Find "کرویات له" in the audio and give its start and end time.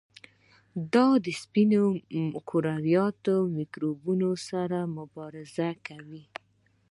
2.49-3.51